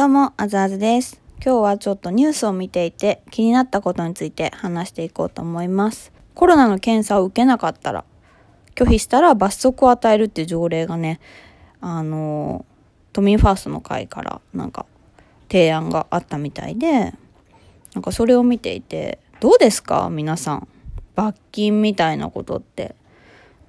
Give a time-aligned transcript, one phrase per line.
[0.00, 1.20] どうも、あずあずです。
[1.44, 6.10] 今日はちょっとニュースを見ていて気になったことについて話していこうと思います。
[6.34, 8.06] コロナの検査を受けなかったら、
[8.74, 11.20] 拒否したら罰則を与えるっていう条例がね、
[11.82, 12.64] あの、
[13.12, 14.86] 都民ファーストの会からなんか
[15.50, 17.12] 提案があったみたいで、
[17.92, 20.08] なんかそれを見ていて、どうですか？
[20.08, 20.68] 皆さん。
[21.14, 22.96] 罰金みたいなことって。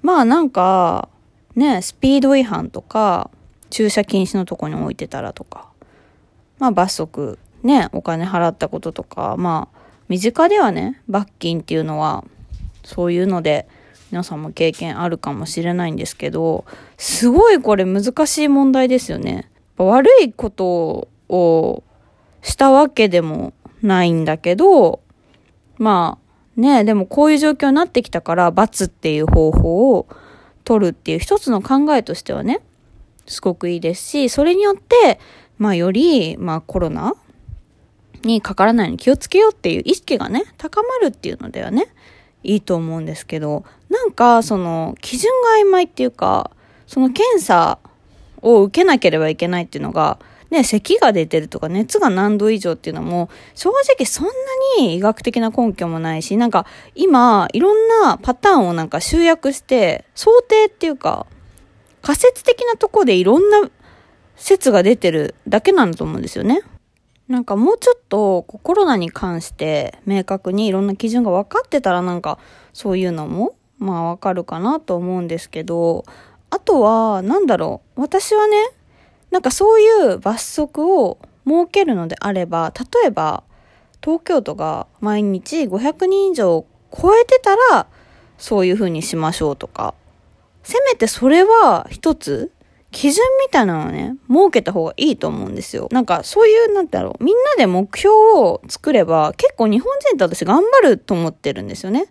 [0.00, 1.10] まあなんか、
[1.56, 3.30] ね、スピード違反とか、
[3.68, 5.68] 駐車禁止のとこに置いてたらとか、
[6.62, 12.22] まあ罰則、ね、お金払ったこととか、まあ、身近ではね、罰金っていうのは、
[12.84, 13.66] そういうので、
[14.12, 16.64] 皆さんも経験あるかもしれないんですけど、
[16.98, 19.50] すごいこれ難しい問題ですよね。
[19.76, 21.82] 悪いことを
[22.42, 25.00] したわけでもないんだけど、
[25.78, 26.16] ま
[26.56, 30.06] あ、ね、でもこういう状況になってきたから、罰っていう方法を
[30.62, 32.60] 取るっていう一つの考えとしてはね、
[33.26, 35.18] すごくいいですし、それによって、
[35.62, 37.14] まあより、まあコロナ
[38.24, 41.86] にかからないように気をつけようっていう意識がね、高まるっていうのではね、
[42.42, 45.30] いいと思うんですけど、なんかその基準
[45.62, 46.50] が曖昧っていうか、
[46.88, 47.78] その検査
[48.42, 50.18] を受けなければいけないっていうのが、
[50.50, 54.32] ね、咳が出てるとか熱が何度以上っていうのも、正直そんな
[54.80, 61.26] に医学的な根拠もないし、なんか今、いろんなパターンをなんか集約して、想定っていうか、
[62.02, 63.70] 仮説的なとこでいろんな
[64.42, 66.62] 説が出てるだけなんだと思うんですよね。
[67.28, 72.40] なんかもうちょっとコロナに関して明確にいろんな基準が分かってたらなんか
[72.72, 76.04] そういうのもまあ分かるかなと思うんですけど、
[76.50, 78.00] あとはなんだろう。
[78.00, 78.56] 私はね、
[79.30, 83.44] なんかそういう罰則を設けるのであれば、例えば
[84.02, 87.86] 東京都が毎日500人以上超えてたら
[88.38, 89.94] そういう風にしましょうとか、
[90.64, 92.51] せめてそれは一つ
[92.92, 95.88] 基準みたいなのをね、設けた方がいいと思うんですよ。
[95.90, 102.06] なんかそういう、なんだろう、みんなで目標を作れば結構日本人って私頑張ると思ってるんですよね。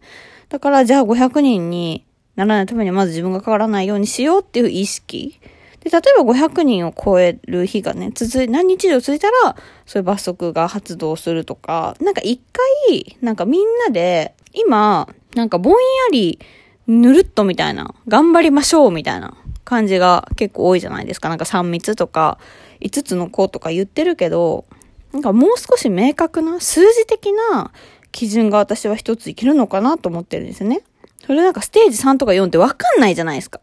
[0.49, 5.39] だからじゃあ500人にならないためにまず自分が変わらないようにしようっていう意識。
[5.81, 9.55] で、例えば500人を超える日がね、続い、何日以上続いたら、
[9.85, 12.39] そういう罰則が発動するとか、なんか一
[12.87, 15.77] 回、なんかみんなで、今、なんかぼんや
[16.11, 16.39] り、
[16.87, 21.29] ぬるっとみたいな、頑張りましょうみたいな感じが結構多いじゃないですか。
[21.29, 22.37] なんか3密とか
[22.81, 24.65] 5つの子とか言ってるけど、
[25.13, 27.71] なんかもう少し明確な数字的な
[28.11, 30.81] 基準が私は一ついけるのかなと思ってるんですよね。
[31.25, 33.61] それなんかステージ3とか4ってわかんないじゃないですか。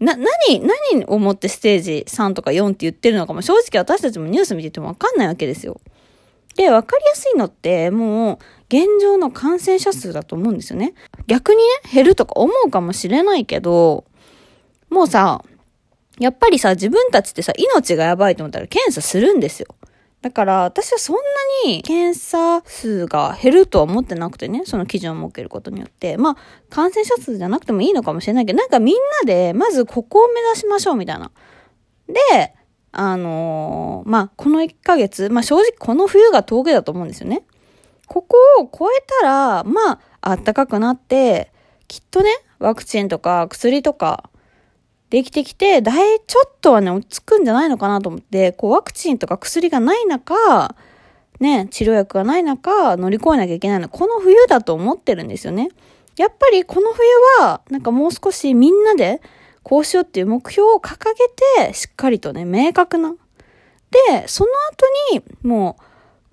[0.00, 0.60] な、何、
[0.92, 5.80] 何をもってステージ3とか4って言ってるのかも正直私たちもニュース見ててもわかんないわけですよ。
[6.56, 10.94] で、わかりやすいのってもう現状の感染者数だと思うんですよね。
[11.26, 11.62] 逆にね、
[11.92, 14.04] 減るとか思うかもしれないけど、
[14.92, 15.42] もうさ、
[16.18, 19.68] やっぱりさ、自分たちってさ、命がやばいと思ったら検査するんですよ。
[20.20, 21.22] だから、私はそんな
[21.66, 26.18] に検査数が減るとは思ってなくてね、その基準を設けることによって。
[26.18, 26.36] まあ、
[26.68, 31.30] 感染者数じゃなくてもいいのかもしれないけど、なんかみんなで、まずここを目指しましょうみたいな。
[32.06, 32.54] で、
[32.92, 37.44] あのーまあ、この1ヶ月、まあ正直この冬が峠だと思うんですよね。
[38.06, 41.50] ここを超えたら、まあ、暖かくなって、
[41.88, 44.30] きっとね、ワクチンとか薬とか、
[45.12, 50.74] できてきて、だい、ちょっとはね、落ち着くんじゃないのかなと思って、こう、ワクチンとか薬がない中、
[51.38, 55.68] ね、治療薬がない中、乗り越えなきゃいけないのは、この冬だと思ってるんですよね。
[56.16, 57.06] やっぱりこの冬
[57.40, 59.20] は、なんかもう少しみんなで、
[59.62, 60.96] こうしようっていう目標を掲
[61.58, 63.14] げて、しっかりとね、明確な。
[63.90, 64.50] で、その
[65.10, 65.82] 後に、もう、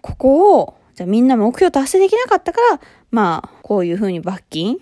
[0.01, 2.79] ここを、じゃみんな目標達成できなかったから、
[3.11, 4.78] まあ、こういうふうに罰金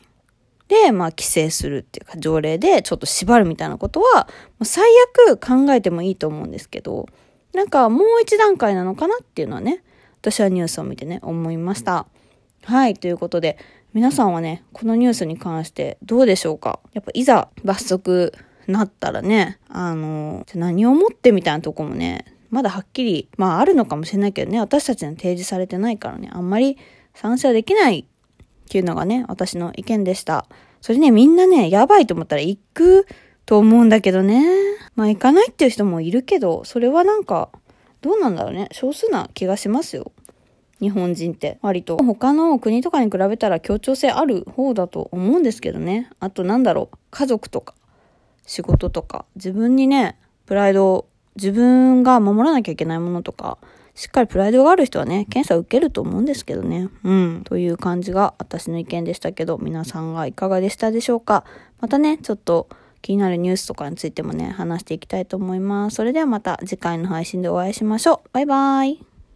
[0.68, 4.28] で、まあ、規制するっていうか、条例でちょっと縛るみたいなことは、
[4.64, 4.90] 最
[5.28, 7.08] 悪考えてもいいと思うんですけど、
[7.54, 9.84] なんかもう一段階なのかなっていうのはね、
[10.22, 12.06] 私はニュースを見てね、思いました。
[12.64, 13.58] はい、ということで、
[13.94, 16.82] 皆さんはね、このニュースに関してどうでしょうか？
[16.94, 18.34] やっぱいざ罰則
[18.68, 26.78] なったらね、あの、じゃ何をもってみたいなとこもね、まだはっきり、まああるのかもしれないけどね、私たちに提示されてないからね、あんまり
[27.14, 28.06] 賛成はできない
[28.68, 30.46] っていうのがね、私の意見でした。
[30.82, 33.08] それね、みんなね、やばいと思ったら行く
[33.46, 34.44] と思うんだけどね。
[34.96, 37.50] まあ行かないっていう人もいるけど、それはなんか、
[38.02, 38.68] どうなんだろうね。
[38.74, 40.12] 少数な気がしますよ。
[40.80, 46.10] 日本人って割と他の国とかに比べたら協調性ある方だと思うんですけどね。
[46.20, 47.74] あとなんだろう、家族とか
[48.46, 53.58] 仕事とか自分にね、プライドを自分が守らなきゃいけないものとか、
[53.98, 56.90] しっかりプライドがある人はね、検査を受けると思うんですけどね。
[57.04, 57.42] うん。
[57.44, 61.46] という感じが私の意見でしたけど、皆さんはいかがでしたでしょうか
[61.82, 62.70] またね、ちょっと
[63.02, 65.96] 気になるニュースとかについてもね、話していきたいと思います。
[65.96, 68.30] それではまた次回の配信でお会いしましょう。
[68.34, 69.17] バイバーイ。